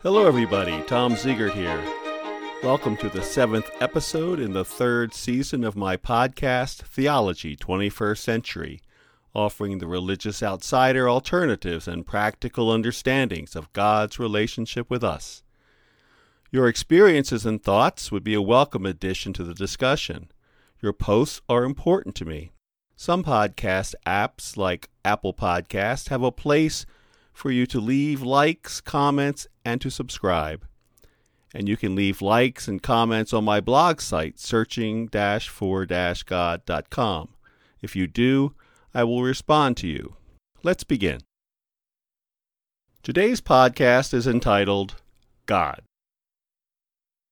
Hello, 0.00 0.26
everybody. 0.26 0.80
Tom 0.82 1.14
Ziegert 1.14 1.52
here. 1.52 1.82
Welcome 2.62 2.96
to 2.96 3.08
the 3.08 3.20
seventh 3.20 3.70
episode 3.80 4.40
in 4.40 4.52
the 4.52 4.64
third 4.64 5.12
season 5.12 5.64
of 5.64 5.76
my 5.76 5.96
podcast, 5.96 6.82
Theology 6.82 7.56
21st 7.56 8.18
Century, 8.18 8.80
offering 9.34 9.78
the 9.78 9.86
religious 9.86 10.42
outsider 10.42 11.10
alternatives 11.10 11.86
and 11.86 12.06
practical 12.06 12.70
understandings 12.70 13.54
of 13.54 13.72
God's 13.72 14.18
relationship 14.18 14.88
with 14.88 15.04
us. 15.04 15.42
Your 16.50 16.68
experiences 16.68 17.44
and 17.44 17.62
thoughts 17.62 18.10
would 18.10 18.24
be 18.24 18.34
a 18.34 18.40
welcome 18.40 18.86
addition 18.86 19.32
to 19.34 19.44
the 19.44 19.52
discussion. 19.52 20.30
Your 20.80 20.92
posts 20.92 21.42
are 21.48 21.64
important 21.64 22.14
to 22.14 22.24
me. 22.24 22.52
Some 23.00 23.22
podcast 23.22 23.94
apps, 24.04 24.56
like 24.56 24.90
Apple 25.04 25.32
Podcast, 25.32 26.08
have 26.08 26.24
a 26.24 26.32
place 26.32 26.84
for 27.32 27.52
you 27.52 27.64
to 27.64 27.78
leave 27.78 28.22
likes, 28.22 28.80
comments, 28.80 29.46
and 29.64 29.80
to 29.82 29.88
subscribe. 29.88 30.66
And 31.54 31.68
you 31.68 31.76
can 31.76 31.94
leave 31.94 32.20
likes 32.20 32.66
and 32.66 32.82
comments 32.82 33.32
on 33.32 33.44
my 33.44 33.60
blog 33.60 34.00
site, 34.00 34.40
searching 34.40 35.06
for 35.06 35.86
God.com. 35.86 37.28
If 37.80 37.94
you 37.94 38.08
do, 38.08 38.56
I 38.92 39.04
will 39.04 39.22
respond 39.22 39.76
to 39.76 39.86
you. 39.86 40.16
Let's 40.64 40.82
begin. 40.82 41.20
Today's 43.04 43.40
podcast 43.40 44.12
is 44.12 44.26
entitled 44.26 44.96
God. 45.46 45.82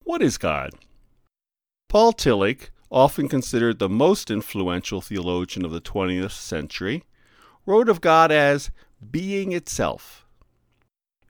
What 0.05 0.23
is 0.23 0.39
God? 0.39 0.75
Paul 1.89 2.13
Tillich, 2.13 2.69
often 2.91 3.29
considered 3.29 3.79
the 3.79 3.89
most 3.89 4.31
influential 4.31 5.01
theologian 5.01 5.65
of 5.65 5.73
the 5.73 5.81
20th 5.81 6.33
century, 6.33 7.05
wrote 7.65 7.89
of 7.89 8.01
God 8.01 8.31
as 8.31 8.71
being 9.11 9.53
itself. 9.53 10.25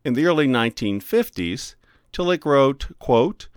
In 0.04 0.14
the 0.14 0.26
early 0.26 0.46
1950s, 0.46 1.74
Tillich 2.12 2.44
wrote, 2.44 2.86
quote, 2.98 3.48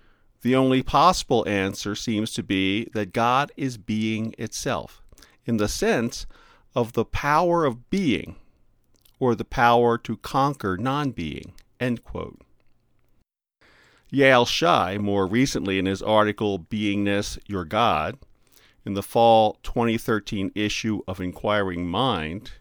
The 0.41 0.56
only 0.56 0.81
possible 0.81 1.47
answer 1.47 1.95
seems 1.95 2.31
to 2.33 2.44
be 2.44 2.89
that 2.94 3.14
God 3.14 3.52
is 3.56 3.78
being 3.78 4.34
itself, 4.38 5.02
in 5.45 5.58
the 5.58 5.67
sense 5.67 6.25
of 6.73 6.94
the 6.94 7.06
power 7.06 7.66
of 7.66 7.89
being, 7.89 8.36
or 9.19 9.36
the 9.36 9.45
power 9.45 9.97
to 10.00 10.17
conquer 10.17 10.78
non 10.78 11.11
being. 11.11 11.53
End 11.80 12.03
quote. 12.03 12.41
Yael 14.11 14.47
Shy, 14.47 14.97
more 14.97 15.27
recently 15.27 15.77
in 15.77 15.85
his 15.85 16.02
article 16.02 16.57
Beingness 16.57 17.38
Your 17.45 17.63
God, 17.63 18.17
in 18.83 18.95
the 18.95 19.03
fall 19.03 19.59
2013 19.61 20.51
issue 20.55 21.01
of 21.07 21.21
Inquiring 21.21 21.88
Mind, 21.88 22.53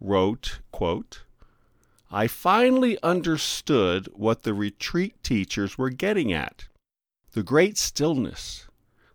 wrote, 0.00 0.60
quote, 0.70 1.24
I 2.10 2.28
finally 2.28 2.96
understood 3.02 4.08
what 4.12 4.44
the 4.44 4.54
retreat 4.54 5.20
teachers 5.22 5.76
were 5.76 5.90
getting 5.90 6.32
at 6.32 6.66
the 7.32 7.42
great 7.42 7.76
stillness, 7.76 8.66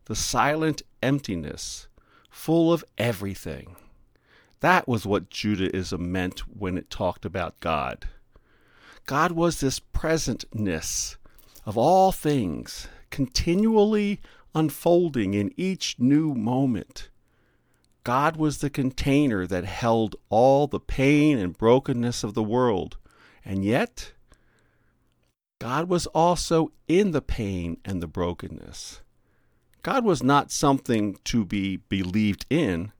the 0.05 0.15
silent 0.15 0.81
emptiness, 1.01 1.87
full 2.29 2.71
of 2.71 2.83
everything. 2.97 3.75
That 4.59 4.87
was 4.87 5.05
what 5.05 5.29
Judaism 5.29 6.11
meant 6.11 6.41
when 6.41 6.77
it 6.77 6.89
talked 6.89 7.25
about 7.25 7.59
God. 7.59 8.07
God 9.05 9.31
was 9.31 9.59
this 9.59 9.79
presentness 9.79 11.17
of 11.65 11.77
all 11.77 12.11
things, 12.11 12.87
continually 13.09 14.19
unfolding 14.55 15.33
in 15.33 15.53
each 15.57 15.95
new 15.99 16.33
moment. 16.33 17.09
God 18.03 18.35
was 18.35 18.57
the 18.57 18.69
container 18.69 19.47
that 19.47 19.65
held 19.65 20.15
all 20.29 20.67
the 20.67 20.79
pain 20.79 21.37
and 21.37 21.57
brokenness 21.57 22.23
of 22.23 22.33
the 22.33 22.43
world, 22.43 22.97
and 23.45 23.63
yet 23.63 24.11
God 25.59 25.87
was 25.87 26.07
also 26.07 26.73
in 26.89 27.11
the 27.11 27.21
pain 27.21 27.77
and 27.85 28.01
the 28.01 28.07
brokenness. 28.07 29.01
God 29.81 30.03
was 30.03 30.21
not 30.21 30.51
something 30.51 31.17
to 31.25 31.45
be 31.45 31.77
believed 31.77 32.45
in, 32.49 32.91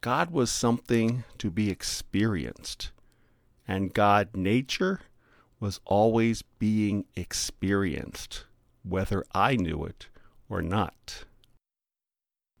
God 0.00 0.30
was 0.30 0.50
something 0.50 1.24
to 1.36 1.50
be 1.50 1.70
experienced. 1.70 2.92
And 3.68 3.92
God, 3.92 4.30
nature, 4.34 5.00
was 5.60 5.78
always 5.84 6.42
being 6.58 7.04
experienced, 7.14 8.44
whether 8.82 9.24
I 9.34 9.56
knew 9.56 9.84
it 9.84 10.08
or 10.48 10.62
not. 10.62 11.24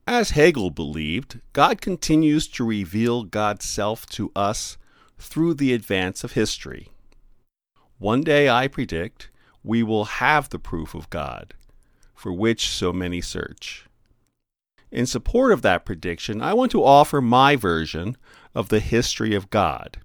As 0.06 0.30
Hegel 0.30 0.70
believed, 0.70 1.40
God 1.52 1.80
continues 1.80 2.46
to 2.48 2.64
reveal 2.64 3.24
God's 3.24 3.64
self 3.64 4.06
to 4.10 4.30
us 4.36 4.76
through 5.18 5.54
the 5.54 5.72
advance 5.72 6.22
of 6.22 6.32
history. 6.32 6.88
One 7.98 8.22
day, 8.22 8.48
I 8.48 8.68
predict, 8.68 9.30
we 9.62 9.82
will 9.82 10.04
have 10.04 10.48
the 10.48 10.58
proof 10.58 10.94
of 10.94 11.10
God, 11.10 11.54
for 12.14 12.32
which 12.32 12.68
so 12.68 12.92
many 12.92 13.20
search. 13.20 13.86
In 14.90 15.06
support 15.06 15.52
of 15.52 15.62
that 15.62 15.84
prediction, 15.84 16.42
I 16.42 16.54
want 16.54 16.72
to 16.72 16.84
offer 16.84 17.20
my 17.20 17.56
version 17.56 18.16
of 18.54 18.68
the 18.68 18.80
history 18.80 19.34
of 19.34 19.50
God 19.50 19.98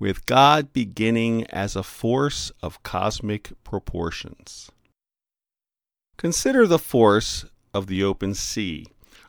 with 0.00 0.24
God 0.24 0.72
beginning 0.72 1.46
as 1.48 1.76
a 1.76 1.82
force 1.82 2.50
of 2.62 2.82
cosmic 2.82 3.52
proportions. 3.62 4.72
Consider 6.16 6.66
the 6.66 6.78
force 6.78 7.44
of 7.72 7.86
the 7.86 8.02
open 8.02 8.34
sea, 8.34 8.86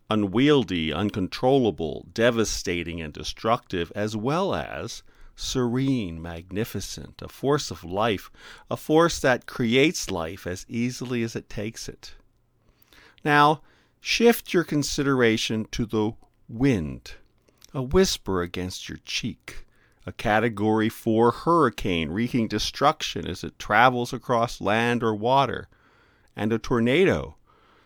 unwieldy, 0.09 0.91
uncontrollable, 0.91 2.07
devastating, 2.13 3.01
and 3.01 3.13
destructive, 3.13 3.91
as 3.95 4.15
well 4.15 4.55
as 4.55 5.03
serene, 5.35 6.21
magnificent, 6.21 7.21
a 7.21 7.27
force 7.27 7.69
of 7.69 7.83
life, 7.83 8.31
a 8.69 8.77
force 8.77 9.19
that 9.19 9.45
creates 9.45 10.09
life 10.09 10.47
as 10.47 10.65
easily 10.69 11.21
as 11.21 11.35
it 11.35 11.49
takes 11.49 11.89
it. 11.89 12.13
Now, 13.25 13.61
shift 13.99 14.53
your 14.53 14.63
consideration 14.63 15.65
to 15.71 15.85
the 15.85 16.13
wind, 16.47 17.15
a 17.73 17.81
whisper 17.81 18.41
against 18.41 18.87
your 18.87 18.99
cheek, 19.03 19.65
a 20.05 20.11
Category 20.11 20.89
4 20.89 21.31
hurricane 21.31 22.09
wreaking 22.09 22.47
destruction 22.47 23.27
as 23.27 23.43
it 23.43 23.59
travels 23.59 24.13
across 24.13 24.61
land 24.61 25.03
or 25.03 25.13
water, 25.13 25.67
and 26.35 26.51
a 26.51 26.59
tornado 26.59 27.35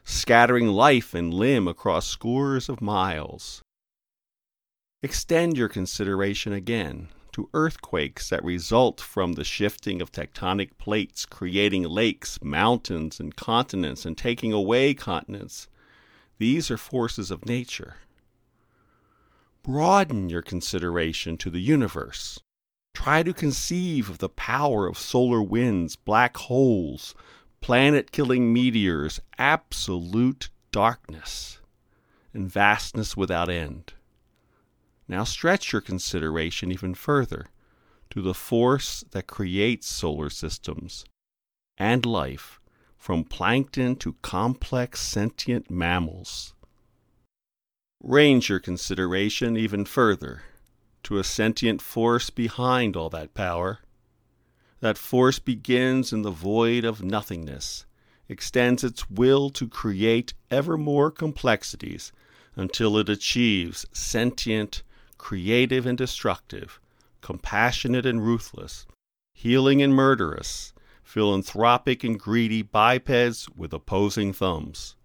scattering 0.06 0.68
life 0.68 1.14
and 1.16 1.34
limb 1.34 1.68
across 1.68 2.06
scores 2.06 2.70
of 2.70 2.80
miles. 2.80 3.62
Extend 5.02 5.58
your 5.58 5.68
consideration 5.68 6.54
again 6.54 7.10
to 7.32 7.50
earthquakes 7.54 8.30
that 8.30 8.44
result 8.44 9.02
from 9.02 9.34
the 9.34 9.44
shifting 9.44 10.02
of 10.02 10.12
tectonic 10.12 10.78
plates, 10.78 11.26
creating 11.26 11.84
lakes, 11.84 12.40
mountains, 12.42 13.20
and 13.20 13.36
continents, 13.36 14.06
and 14.06 14.18
taking 14.18 14.54
away 14.54 14.94
continents. 14.94 15.68
These 16.38 16.72
are 16.72 16.78
forces 16.78 17.32
of 17.32 17.46
nature. 17.46 17.96
Broaden 19.66 20.30
your 20.30 20.44
consideration 20.44 21.38
to 21.38 21.50
the 21.50 21.60
universe. 21.60 22.40
Try 22.94 23.24
to 23.24 23.34
conceive 23.34 24.12
of 24.12 24.20
the 24.20 24.30
power 24.30 24.86
of 24.86 24.96
solar 24.96 25.42
winds, 25.42 25.96
black 25.96 26.38
holes, 26.38 27.16
planet 27.62 28.12
killing 28.12 28.54
meteors, 28.54 29.20
absolute 29.40 30.52
darkness, 30.72 31.62
and 32.32 32.48
vastness 32.48 33.18
without 33.18 33.50
end. 33.50 33.94
Now 35.08 35.24
stretch 35.24 35.74
your 35.74 35.82
consideration 35.82 36.72
even 36.72 36.94
further 36.94 37.48
to 38.12 38.22
the 38.22 38.36
force 38.36 39.04
that 39.10 39.26
creates 39.26 39.88
solar 39.88 40.30
systems 40.30 41.06
and 41.76 42.06
life, 42.06 42.60
from 43.00 43.24
plankton 43.24 43.96
to 43.96 44.14
complex 44.22 45.00
sentient 45.00 45.72
mammals 45.72 46.54
range 48.08 48.50
your 48.50 48.60
consideration 48.60 49.58
even 49.58 49.84
further 49.84 50.44
to 51.02 51.18
a 51.18 51.24
sentient 51.24 51.82
force 51.82 52.30
behind 52.30 52.96
all 52.96 53.10
that 53.10 53.34
power. 53.34 53.80
That 54.80 54.98
force 54.98 55.40
begins 55.40 56.14
in 56.14 56.22
the 56.22 56.30
void 56.30 56.86
of 56.86 57.04
nothingness, 57.04 57.88
extends 58.30 58.84
its 58.84 59.10
will 59.10 59.50
to 59.52 59.68
create 59.68 60.36
ever 60.52 60.78
more 60.78 61.10
complexities 61.10 62.12
until 62.56 62.96
it 63.00 63.10
achieves 63.10 63.88
sentient, 63.92 64.84
creative 65.18 65.88
and 65.88 65.98
destructive, 65.98 66.80
compassionate 67.22 68.06
and 68.06 68.24
ruthless, 68.24 68.86
healing 69.34 69.82
and 69.82 69.96
murderous, 69.96 70.74
philanthropic 71.04 72.04
and 72.04 72.20
greedy 72.20 72.62
bipeds 72.62 73.50
with 73.56 73.74
opposing 73.74 74.32
thumbs. 74.32 74.96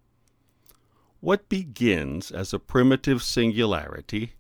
What 1.21 1.51
begins 1.51 2.31
as 2.31 2.55
a 2.55 2.59
primitive 2.59 3.23
singularity 3.23 4.33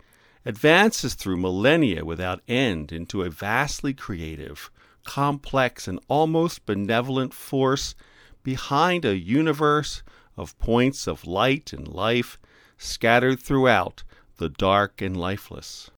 advances 0.47 1.13
through 1.15 1.37
millennia 1.37 2.07
without 2.07 2.41
end 2.49 2.91
into 2.91 3.23
a 3.23 3.29
vastly 3.29 3.93
creative, 3.93 4.71
complex, 5.05 5.87
and 5.87 6.01
almost 6.09 6.65
benevolent 6.65 7.35
force 7.35 7.95
behind 8.43 9.05
a 9.05 9.19
universe 9.19 10.03
of 10.39 10.59
points 10.59 11.07
of 11.07 11.27
light 11.27 11.75
and 11.75 11.87
life 11.87 12.39
scattered 12.79 13.39
throughout 13.39 14.03
the 14.39 14.49
dark 14.49 15.03
and 15.03 15.15
lifeless. 15.15 15.91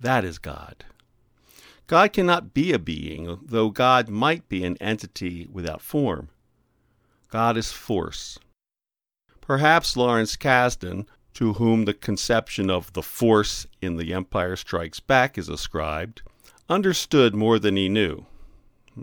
That 0.00 0.24
is 0.24 0.38
God. 0.38 0.86
God 1.86 2.14
cannot 2.14 2.54
be 2.54 2.72
a 2.72 2.78
being, 2.78 3.38
though 3.42 3.68
God 3.68 4.08
might 4.08 4.48
be 4.48 4.64
an 4.64 4.78
entity 4.80 5.46
without 5.52 5.82
form. 5.82 6.30
God 7.28 7.58
is 7.58 7.70
force. 7.70 8.38
Perhaps 9.46 9.94
Lawrence 9.94 10.36
Kasdan, 10.36 11.06
to 11.34 11.52
whom 11.54 11.84
the 11.84 11.92
conception 11.92 12.70
of 12.70 12.90
the 12.94 13.02
force 13.02 13.66
in 13.82 13.96
The 13.96 14.14
Empire 14.14 14.56
Strikes 14.56 15.00
Back 15.00 15.36
is 15.36 15.50
ascribed, 15.50 16.22
understood 16.70 17.34
more 17.34 17.58
than 17.58 17.76
he 17.76 17.90
knew. 17.90 18.24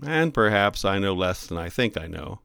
And 0.03 0.33
perhaps 0.33 0.83
I 0.83 0.97
know 0.97 1.13
less 1.13 1.45
than 1.45 1.59
I 1.59 1.69
think 1.69 1.95
I 1.95 2.07
know. 2.07 2.39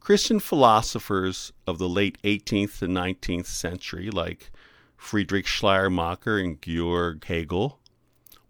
Christian 0.00 0.40
philosophers 0.40 1.52
of 1.64 1.78
the 1.78 1.88
late 1.88 2.18
18th 2.24 2.80
to 2.80 2.86
19th 2.86 3.46
century, 3.46 4.10
like 4.10 4.50
Friedrich 4.96 5.46
Schleiermacher 5.46 6.38
and 6.38 6.60
Georg 6.60 7.24
Hegel, 7.24 7.78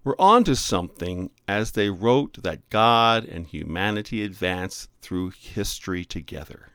were 0.02 0.18
onto 0.18 0.54
something 0.54 1.30
as 1.46 1.72
they 1.72 1.90
wrote 1.90 2.42
that 2.42 2.70
God 2.70 3.26
and 3.26 3.46
humanity 3.46 4.22
advance 4.22 4.88
through 5.02 5.30
history 5.30 6.06
together. 6.06 6.70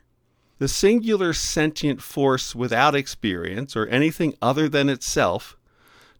The 0.60 0.68
singular 0.68 1.32
sentient 1.32 2.02
force 2.02 2.54
without 2.54 2.94
experience 2.94 3.74
or 3.74 3.86
anything 3.86 4.34
other 4.42 4.68
than 4.68 4.90
itself 4.90 5.56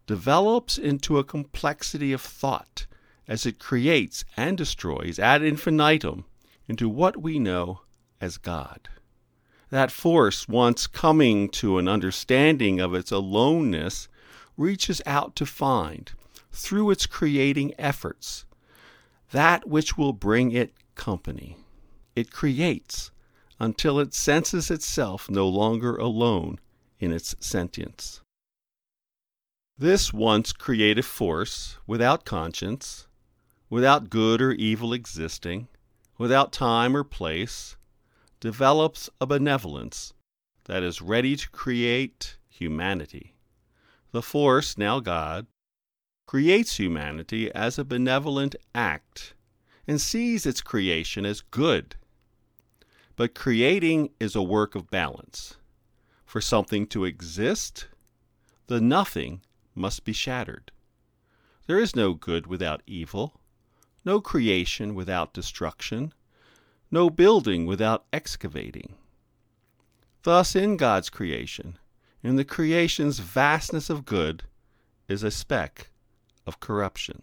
develops 0.06 0.78
into 0.78 1.18
a 1.18 1.24
complexity 1.24 2.10
of 2.14 2.22
thought 2.22 2.86
as 3.28 3.44
it 3.44 3.58
creates 3.58 4.24
and 4.38 4.56
destroys 4.56 5.18
ad 5.18 5.42
infinitum 5.42 6.24
into 6.66 6.88
what 6.88 7.18
we 7.18 7.38
know 7.38 7.82
as 8.18 8.38
God. 8.38 8.88
That 9.68 9.92
force, 9.92 10.48
once 10.48 10.86
coming 10.86 11.50
to 11.50 11.76
an 11.76 11.86
understanding 11.86 12.80
of 12.80 12.94
its 12.94 13.12
aloneness, 13.12 14.08
reaches 14.56 15.02
out 15.04 15.36
to 15.36 15.44
find, 15.44 16.12
through 16.50 16.90
its 16.90 17.04
creating 17.04 17.74
efforts, 17.78 18.46
that 19.32 19.68
which 19.68 19.98
will 19.98 20.14
bring 20.14 20.50
it 20.50 20.72
company. 20.94 21.58
It 22.16 22.32
creates 22.32 23.10
until 23.60 24.00
it 24.00 24.14
senses 24.14 24.70
itself 24.70 25.30
no 25.30 25.46
longer 25.46 25.94
alone 25.96 26.58
in 26.98 27.12
its 27.12 27.36
sentience. 27.38 28.22
This 29.78 30.12
once 30.12 30.52
creative 30.52 31.06
force, 31.06 31.78
without 31.86 32.24
conscience, 32.24 33.06
without 33.68 34.10
good 34.10 34.42
or 34.42 34.52
evil 34.52 34.92
existing, 34.92 35.68
without 36.18 36.52
time 36.52 36.96
or 36.96 37.04
place, 37.04 37.76
develops 38.40 39.08
a 39.20 39.26
benevolence 39.26 40.12
that 40.64 40.82
is 40.82 41.00
ready 41.00 41.36
to 41.36 41.48
create 41.50 42.38
humanity. 42.48 43.34
The 44.12 44.22
force, 44.22 44.76
now 44.76 45.00
God, 45.00 45.46
creates 46.26 46.78
humanity 46.78 47.50
as 47.52 47.78
a 47.78 47.84
benevolent 47.84 48.54
act 48.74 49.34
and 49.86 50.00
sees 50.00 50.46
its 50.46 50.60
creation 50.60 51.24
as 51.24 51.40
good. 51.40 51.96
But 53.20 53.34
creating 53.34 54.12
is 54.18 54.34
a 54.34 54.42
work 54.42 54.74
of 54.74 54.90
balance. 54.90 55.58
For 56.24 56.40
something 56.40 56.86
to 56.86 57.04
exist, 57.04 57.86
the 58.66 58.80
nothing 58.80 59.42
must 59.74 60.06
be 60.06 60.14
shattered. 60.14 60.72
There 61.66 61.78
is 61.78 61.94
no 61.94 62.14
good 62.14 62.46
without 62.46 62.82
evil, 62.86 63.38
no 64.06 64.22
creation 64.22 64.94
without 64.94 65.34
destruction, 65.34 66.14
no 66.90 67.10
building 67.10 67.66
without 67.66 68.06
excavating. 68.10 68.94
Thus, 70.22 70.56
in 70.56 70.78
God's 70.78 71.10
creation, 71.10 71.76
in 72.22 72.36
the 72.36 72.44
creation's 72.46 73.18
vastness 73.18 73.90
of 73.90 74.06
good, 74.06 74.44
is 75.08 75.22
a 75.22 75.30
speck 75.30 75.90
of 76.46 76.58
corruption. 76.58 77.20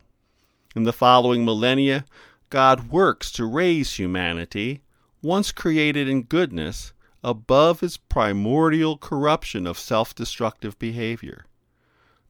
In 0.75 0.83
the 0.83 0.93
following 0.93 1.43
millennia, 1.43 2.05
God 2.51 2.91
works 2.91 3.31
to 3.31 3.45
raise 3.45 3.97
humanity, 3.97 4.83
once 5.21 5.51
created 5.51 6.07
in 6.07 6.23
goodness, 6.23 6.93
above 7.23 7.81
its 7.81 7.97
primordial 7.97 8.97
corruption 8.97 9.65
of 9.65 9.79
self 9.79 10.13
destructive 10.13 10.77
behavior. 10.79 11.45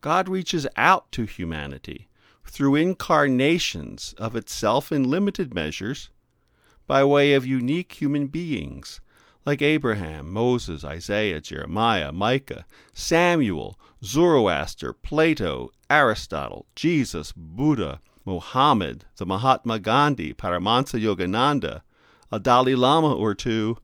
God 0.02 0.30
reaches 0.30 0.68
out 0.76 1.12
to 1.12 1.26
humanity 1.26 2.08
through 2.46 2.76
incarnations 2.76 4.14
of 4.18 4.36
itself 4.36 4.92
in 4.92 5.10
limited 5.10 5.54
measures 5.54 6.10
by 6.88 7.04
way 7.04 7.34
of 7.34 7.46
unique 7.46 7.92
human 7.94 8.28
beings 8.28 9.02
like 9.46 9.62
Abraham, 9.62 10.32
Moses, 10.32 10.84
Isaiah, 10.84 11.40
Jeremiah, 11.40 12.12
Micah, 12.12 12.66
Samuel, 12.94 13.80
Zoroaster, 14.04 14.92
Plato, 14.92 15.72
Aristotle, 15.90 16.66
Jesus, 16.76 17.32
Buddha, 17.32 18.02
Mohammed, 18.26 19.06
the 19.16 19.26
Mahatma 19.26 19.80
Gandhi, 19.80 20.34
Paramahansa 20.34 21.02
Yogananda, 21.02 21.82
a 22.32 22.40
Dalai 22.40 22.76
Lama 22.76 23.14
or 23.14 23.34
two, 23.34 23.78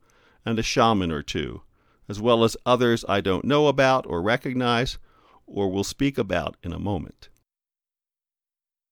and 0.46 0.60
a 0.60 0.64
shaman 0.64 1.12
or 1.12 1.22
two, 1.22 1.62
as 2.10 2.20
well 2.20 2.44
as 2.44 2.58
others 2.66 3.06
I 3.08 3.22
don't 3.22 3.46
know 3.46 3.68
about 3.68 4.06
or 4.08 4.22
recognize 4.22 4.98
or 5.46 5.72
will 5.72 5.84
speak 5.84 6.18
about 6.18 6.58
in 6.64 6.74
a 6.74 6.80
moment. 6.80 7.30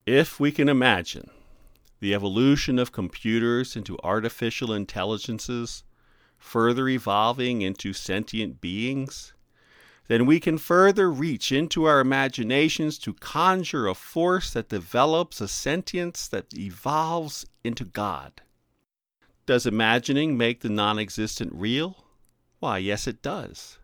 If 0.06 0.39
we 0.39 0.51
can 0.51 0.69
imagine 0.69 1.30
the 2.00 2.13
evolution 2.15 2.80
of 2.80 2.92
computers 2.92 3.75
into 3.75 4.00
artificial 4.03 4.74
intelligences, 4.74 5.83
further 6.38 6.89
evolving 6.89 7.62
into 7.62 7.94
sentient 7.94 8.59
beings, 8.59 9.33
then 10.07 10.25
we 10.25 10.39
can 10.39 10.57
further 10.57 11.12
reach 11.12 11.51
into 11.51 11.86
our 11.86 12.00
imaginations 12.00 12.98
to 12.98 13.13
conjure 13.13 13.88
a 13.88 13.94
force 13.94 14.51
that 14.51 14.69
develops 14.69 15.39
a 15.39 15.48
sentience 15.48 16.27
that 16.27 16.53
evolves 16.53 17.45
into 17.63 17.86
God. 17.86 18.42
Does 19.46 19.66
imagining 19.66 20.38
make 20.38 20.62
the 20.62 20.70
non 20.70 21.00
existent 21.00 21.52
real? 21.54 22.06
Why, 22.60 22.78
yes, 22.78 23.08
it 23.08 23.22
does. 23.22 23.80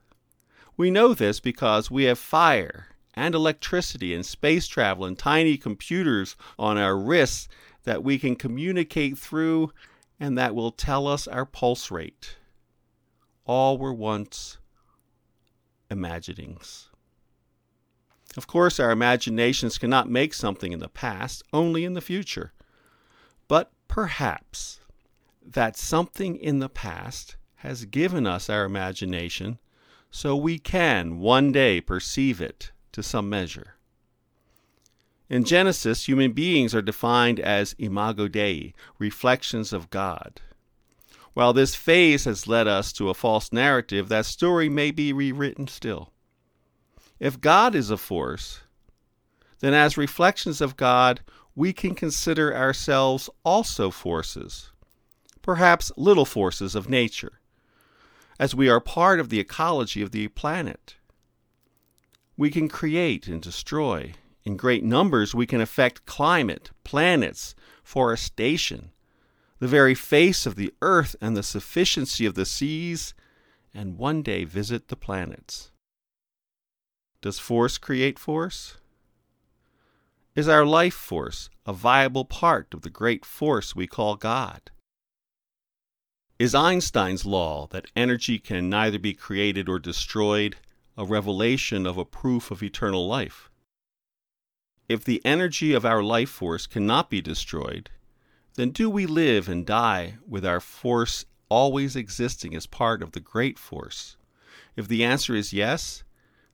We 0.76 0.92
know 0.92 1.14
this 1.14 1.40
because 1.40 1.90
we 1.90 2.04
have 2.04 2.20
fire 2.20 2.88
and 3.16 3.34
electricity 3.34 4.14
and 4.14 4.24
space 4.24 4.68
travel 4.68 5.06
and 5.06 5.18
tiny 5.18 5.58
computers 5.58 6.36
on 6.60 6.78
our 6.78 6.96
wrists 6.96 7.48
that 7.84 8.04
we 8.04 8.20
can 8.20 8.36
communicate 8.36 9.18
through 9.18 9.72
and 10.20 10.38
that 10.38 10.54
will 10.54 10.72
tell 10.72 11.08
us 11.08 11.28
our 11.28 11.46
pulse 11.46 11.90
rate. 11.90 12.38
All 13.46 13.80
were 13.80 13.94
once 13.94 14.60
imaginings. 15.90 16.90
Of 18.36 18.46
course, 18.46 18.80
our 18.80 18.92
imaginations 18.92 19.80
cannot 19.80 20.10
make 20.10 20.34
something 20.34 20.72
in 20.72 20.80
the 20.80 20.90
past, 20.90 21.42
only 21.52 21.86
in 21.86 21.94
the 21.94 22.02
future. 22.02 22.54
But 23.48 23.72
perhaps 23.88 24.80
that 25.54 25.78
something 25.78 26.36
in 26.36 26.60
the 26.60 26.70
past 26.70 27.38
has 27.58 27.86
given 27.86 28.28
us 28.28 28.50
our 28.50 28.66
imagination 28.66 29.60
so 30.12 30.36
we 30.36 30.60
can 30.60 31.20
one 31.20 31.52
day 31.52 31.82
perceive 31.82 32.40
it 32.42 32.72
to 32.92 33.02
some 33.02 33.30
measure. 33.30 33.76
In 35.30 35.44
Genesis, 35.44 36.08
human 36.08 36.32
beings 36.32 36.74
are 36.74 36.82
defined 36.82 37.40
as 37.40 37.76
imago 37.78 38.28
Dei, 38.28 38.74
reflections 38.98 39.74
of 39.74 39.90
God. 39.90 40.40
While 41.34 41.54
this 41.54 41.76
phase 41.76 42.26
has 42.26 42.48
led 42.48 42.68
us 42.68 42.94
to 42.94 43.10
a 43.10 43.14
false 43.14 43.52
narrative, 43.52 44.10
that 44.10 44.26
story 44.26 44.70
may 44.70 44.92
be 44.92 45.14
rewritten 45.14 45.68
still. 45.68 46.12
If 47.20 47.42
God 47.42 47.76
is 47.76 47.90
a 47.90 47.98
force, 47.98 48.62
then 49.60 49.74
as 49.74 49.98
reflections 49.98 50.62
of 50.62 50.78
God, 50.78 51.22
we 51.56 51.74
can 51.74 51.96
consider 51.96 52.56
ourselves 52.56 53.30
also 53.44 53.92
forces, 53.92 54.72
perhaps 55.48 55.94
little 55.96 56.26
forces 56.26 56.76
of 56.76 56.90
nature, 56.90 57.40
as 58.38 58.54
we 58.54 58.68
are 58.68 58.82
part 58.82 59.18
of 59.18 59.30
the 59.30 59.40
ecology 59.40 60.02
of 60.02 60.12
the 60.12 60.28
planet. 60.28 60.98
We 62.36 62.52
can 62.52 62.68
create 62.68 63.30
and 63.30 63.42
destroy. 63.42 64.14
In 64.44 64.58
great 64.58 64.84
numbers, 64.84 65.34
we 65.34 65.46
can 65.48 65.62
affect 65.62 66.06
climate, 66.06 66.72
planets, 66.84 67.56
forestation, 67.82 68.92
the 69.60 69.70
very 69.70 69.96
face 69.96 70.46
of 70.46 70.56
the 70.56 70.74
earth 70.82 71.16
and 71.22 71.38
the 71.38 71.44
sufficiency 71.44 72.26
of 72.26 72.36
the 72.36 72.46
seas, 72.46 73.14
and 73.74 73.98
one 73.98 74.22
day 74.22 74.44
visit 74.44 74.90
the 74.90 74.98
planets. 74.98 75.72
Does 77.22 77.40
force 77.40 77.78
create 77.78 78.20
force? 78.20 78.76
Is 80.36 80.50
our 80.50 80.66
life 80.66 80.94
force 80.94 81.50
a 81.66 81.72
viable 81.72 82.26
part 82.26 82.74
of 82.74 82.82
the 82.82 82.90
great 82.90 83.24
force 83.24 83.74
we 83.74 83.88
call 83.88 84.18
God? 84.18 84.72
Is 86.40 86.54
Einstein's 86.54 87.26
law 87.26 87.66
that 87.72 87.90
energy 87.96 88.38
can 88.38 88.70
neither 88.70 89.00
be 89.00 89.16
created 89.16 89.68
or 89.68 89.80
destroyed 89.80 90.58
a 90.96 91.04
revelation 91.04 91.88
of 91.88 91.98
a 91.98 92.06
proof 92.06 92.52
of 92.52 92.62
eternal 92.62 93.08
life? 93.08 93.50
If 94.88 95.04
the 95.04 95.20
energy 95.26 95.74
of 95.74 95.84
our 95.84 96.04
life 96.04 96.30
force 96.30 96.68
cannot 96.68 97.10
be 97.10 97.22
destroyed, 97.22 97.90
then 98.54 98.70
do 98.70 98.88
we 98.88 99.08
live 99.08 99.50
and 99.50 99.66
die 99.66 100.18
with 100.28 100.46
our 100.46 100.60
force 100.60 101.26
always 101.50 101.96
existing 101.96 102.54
as 102.56 102.68
part 102.68 103.02
of 103.02 103.14
the 103.14 103.20
great 103.20 103.58
force? 103.58 104.16
If 104.76 104.88
the 104.88 105.04
answer 105.04 105.34
is 105.34 105.54
yes, 105.54 106.04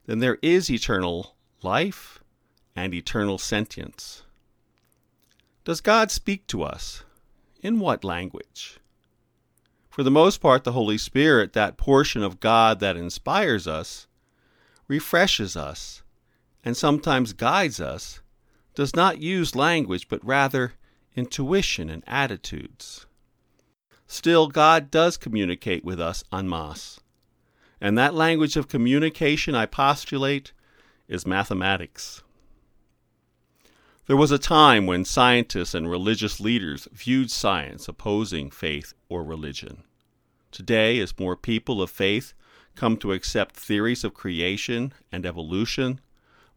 then 0.06 0.20
there 0.20 0.38
is 0.42 0.72
eternal 0.72 1.36
life 1.62 2.24
and 2.74 2.94
eternal 2.94 3.38
sentience. 3.38 4.24
Does 5.66 5.82
God 5.82 6.10
speak 6.10 6.48
to 6.48 6.64
us? 6.64 7.04
In 7.62 7.80
what 7.80 8.06
language? 8.06 8.80
For 9.94 10.02
the 10.02 10.10
most 10.10 10.42
part, 10.42 10.64
the 10.64 10.72
Holy 10.72 10.98
Spirit, 10.98 11.54
that 11.54 11.78
portion 11.78 12.24
of 12.24 12.40
God 12.40 12.80
that 12.80 12.98
inspires 12.98 13.68
us, 13.68 14.08
refreshes 14.88 15.56
us, 15.56 16.02
and 16.66 16.76
sometimes 16.76 17.34
guides 17.34 17.80
us, 17.80 18.20
does 18.74 18.96
not 18.96 19.22
use 19.22 19.56
language, 19.56 20.08
but 20.08 20.26
rather 20.26 20.74
intuition 21.16 21.92
and 21.92 22.04
attitudes. 22.08 23.06
Still, 24.08 24.48
God 24.48 24.90
does 24.90 25.16
communicate 25.16 25.86
with 25.86 26.02
us 26.02 26.24
en 26.34 26.50
masse. 26.50 27.00
And 27.80 27.96
that 27.96 28.16
language 28.16 28.58
of 28.58 28.68
communication, 28.68 29.54
I 29.54 29.68
postulate, 29.68 30.54
is 31.08 31.28
mathematics. 31.28 32.23
There 34.06 34.18
was 34.18 34.32
a 34.32 34.38
time 34.38 34.86
when 34.86 35.06
scientists 35.06 35.74
and 35.74 35.90
religious 35.90 36.42
leaders 36.42 36.90
viewed 36.92 37.32
science 37.32 37.88
opposing 37.88 38.52
faith 38.52 38.94
or 39.08 39.24
religion. 39.24 39.86
Today, 40.52 41.00
as 41.00 41.18
more 41.18 41.38
people 41.38 41.82
of 41.82 41.90
faith 41.90 42.34
come 42.76 42.98
to 42.98 43.14
accept 43.14 43.56
theories 43.56 44.04
of 44.04 44.14
creation 44.14 44.92
and 45.10 45.26
evolution, 45.26 46.02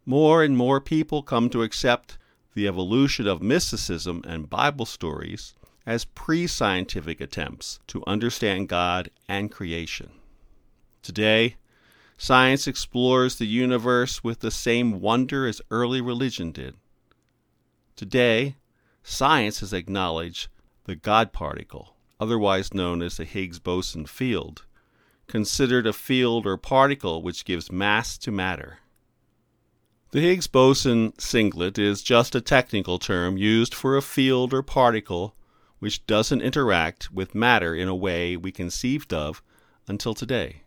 more 0.05 0.43
and 0.43 0.57
more 0.57 0.81
people 0.81 1.23
come 1.23 1.49
to 1.51 1.63
accept 1.63 2.17
the 2.53 2.67
evolution 2.67 3.27
of 3.27 3.41
mysticism 3.41 4.23
and 4.27 4.49
Bible 4.49 4.85
stories 4.85 5.53
as 5.85 6.03
pre 6.03 6.47
scientific 6.47 7.21
attempts 7.21 7.79
to 7.87 8.03
understand 8.05 8.67
God 8.67 9.09
and 9.29 9.49
creation. 9.49 10.09
Today, 11.01 11.55
science 12.17 12.67
explores 12.67 13.37
the 13.37 13.47
universe 13.47 14.21
with 14.21 14.41
the 14.41 14.51
same 14.51 14.99
wonder 14.99 15.47
as 15.47 15.61
early 15.71 16.01
religion 16.01 16.51
did. 16.51 16.75
Today, 17.97 18.57
science 19.01 19.61
has 19.61 19.73
acknowledged 19.73 20.49
the 20.83 20.95
God 20.95 21.33
particle, 21.33 21.95
otherwise 22.19 22.71
known 22.71 23.01
as 23.01 23.17
the 23.17 23.25
Higgs 23.25 23.57
boson 23.57 24.05
field, 24.05 24.65
considered 25.25 25.87
a 25.87 25.93
field 25.93 26.45
or 26.45 26.57
particle 26.57 27.23
which 27.23 27.43
gives 27.43 27.71
mass 27.71 28.15
to 28.19 28.31
matter. 28.31 28.81
The 30.11 30.21
Higgs 30.21 30.45
boson 30.45 31.17
singlet 31.17 31.79
is 31.79 32.03
just 32.03 32.35
a 32.35 32.39
technical 32.39 32.99
term 32.99 33.35
used 33.35 33.73
for 33.73 33.97
a 33.97 34.03
field 34.03 34.53
or 34.53 34.61
particle 34.61 35.35
which 35.79 36.05
doesn't 36.05 36.43
interact 36.43 37.11
with 37.11 37.33
matter 37.33 37.73
in 37.73 37.87
a 37.87 37.95
way 37.95 38.37
we 38.37 38.51
conceived 38.51 39.11
of 39.11 39.41
until 39.87 40.13
today. 40.13 40.61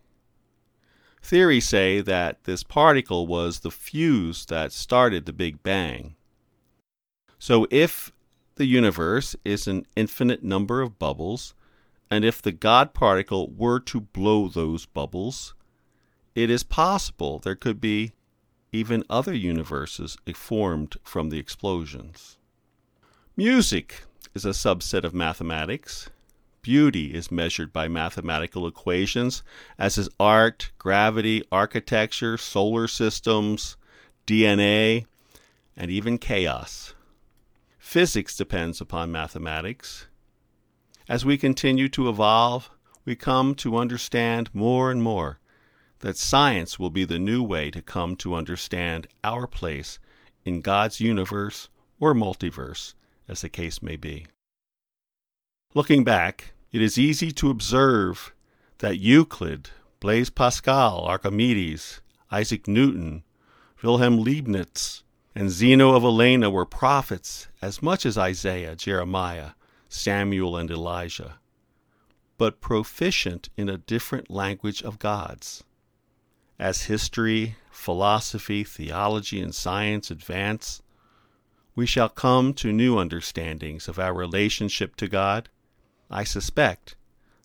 Theories 1.22 1.68
say 1.68 2.00
that 2.00 2.42
this 2.42 2.64
particle 2.64 3.28
was 3.28 3.60
the 3.60 3.70
fuse 3.70 4.46
that 4.46 4.72
started 4.72 5.26
the 5.26 5.32
Big 5.32 5.62
Bang. 5.62 6.16
So, 7.42 7.66
if 7.70 8.12
the 8.56 8.66
universe 8.66 9.34
is 9.46 9.66
an 9.66 9.86
infinite 9.96 10.44
number 10.44 10.82
of 10.82 10.98
bubbles, 10.98 11.54
and 12.10 12.22
if 12.22 12.42
the 12.42 12.52
God 12.52 12.92
particle 12.92 13.50
were 13.50 13.80
to 13.80 14.02
blow 14.02 14.46
those 14.46 14.84
bubbles, 14.84 15.54
it 16.34 16.50
is 16.50 16.62
possible 16.62 17.38
there 17.38 17.54
could 17.54 17.80
be 17.80 18.12
even 18.72 19.04
other 19.08 19.34
universes 19.34 20.18
formed 20.34 20.98
from 21.02 21.30
the 21.30 21.38
explosions. 21.38 22.36
Music 23.38 24.04
is 24.34 24.44
a 24.44 24.50
subset 24.50 25.02
of 25.02 25.14
mathematics. 25.14 26.10
Beauty 26.60 27.14
is 27.14 27.32
measured 27.32 27.72
by 27.72 27.88
mathematical 27.88 28.66
equations, 28.66 29.42
as 29.78 29.96
is 29.96 30.10
art, 30.20 30.72
gravity, 30.76 31.42
architecture, 31.50 32.36
solar 32.36 32.86
systems, 32.86 33.78
DNA, 34.26 35.06
and 35.74 35.90
even 35.90 36.18
chaos. 36.18 36.92
Physics 37.90 38.36
depends 38.36 38.80
upon 38.80 39.10
mathematics. 39.10 40.06
As 41.08 41.24
we 41.24 41.36
continue 41.36 41.88
to 41.88 42.08
evolve, 42.08 42.70
we 43.04 43.16
come 43.16 43.56
to 43.56 43.76
understand 43.76 44.48
more 44.54 44.92
and 44.92 45.02
more 45.02 45.40
that 45.98 46.16
science 46.16 46.78
will 46.78 46.90
be 46.90 47.04
the 47.04 47.18
new 47.18 47.42
way 47.42 47.68
to 47.72 47.82
come 47.82 48.14
to 48.14 48.36
understand 48.36 49.08
our 49.24 49.48
place 49.48 49.98
in 50.44 50.60
God's 50.60 51.00
universe 51.00 51.68
or 51.98 52.14
multiverse, 52.14 52.94
as 53.26 53.40
the 53.40 53.48
case 53.48 53.82
may 53.82 53.96
be. 53.96 54.28
Looking 55.74 56.04
back, 56.04 56.52
it 56.70 56.80
is 56.80 56.96
easy 56.96 57.32
to 57.32 57.50
observe 57.50 58.32
that 58.78 59.00
Euclid, 59.00 59.70
Blaise 59.98 60.30
Pascal, 60.30 61.00
Archimedes, 61.00 62.00
Isaac 62.30 62.68
Newton, 62.68 63.24
Wilhelm 63.82 64.22
Leibniz, 64.22 65.02
and 65.34 65.50
Zeno 65.50 65.94
of 65.94 66.02
Elea 66.02 66.50
were 66.50 66.66
prophets 66.66 67.48
as 67.62 67.82
much 67.82 68.04
as 68.04 68.18
Isaiah, 68.18 68.74
Jeremiah, 68.74 69.50
Samuel, 69.88 70.56
and 70.56 70.70
Elijah, 70.70 71.38
but 72.36 72.60
proficient 72.60 73.48
in 73.56 73.68
a 73.68 73.78
different 73.78 74.30
language 74.30 74.82
of 74.82 74.98
God's. 74.98 75.64
As 76.58 76.84
history, 76.84 77.56
philosophy, 77.70 78.64
theology, 78.64 79.40
and 79.40 79.54
science 79.54 80.10
advance, 80.10 80.82
we 81.74 81.86
shall 81.86 82.08
come 82.08 82.52
to 82.54 82.72
new 82.72 82.98
understandings 82.98 83.88
of 83.88 83.98
our 83.98 84.12
relationship 84.12 84.96
to 84.96 85.08
God. 85.08 85.48
I 86.10 86.24
suspect 86.24 86.96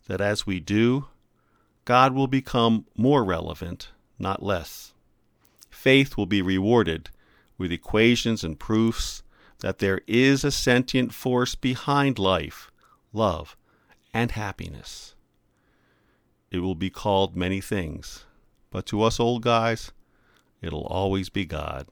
that 0.08 0.20
as 0.20 0.46
we 0.46 0.60
do, 0.60 1.06
God 1.84 2.14
will 2.14 2.26
become 2.26 2.86
more 2.96 3.24
relevant, 3.24 3.88
not 4.18 4.42
less. 4.42 4.92
Faith 5.70 6.16
will 6.16 6.26
be 6.26 6.42
rewarded 6.42 7.10
with 7.58 7.72
equations 7.72 8.44
and 8.44 8.58
proofs 8.58 9.22
that 9.60 9.78
there 9.78 10.02
is 10.06 10.44
a 10.44 10.50
sentient 10.50 11.14
force 11.14 11.54
behind 11.54 12.18
life, 12.18 12.70
love, 13.12 13.56
and 14.12 14.32
happiness. 14.32 15.14
It 16.50 16.58
will 16.60 16.74
be 16.74 16.90
called 16.90 17.36
many 17.36 17.60
things, 17.60 18.24
but 18.70 18.86
to 18.86 19.02
us 19.02 19.18
old 19.18 19.42
guys, 19.42 19.92
it'll 20.60 20.86
always 20.86 21.28
be 21.28 21.44
God. 21.44 21.88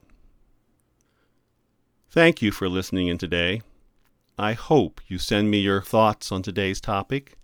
Thank 2.09 2.41
you 2.41 2.51
for 2.51 2.69
listening 2.69 3.07
in 3.07 3.17
today. 3.17 3.61
I 4.37 4.53
hope 4.53 5.01
you 5.07 5.17
send 5.17 5.51
me 5.51 5.59
your 5.59 5.81
thoughts 5.81 6.31
on 6.31 6.41
today's 6.41 6.79
topic. 6.79 7.37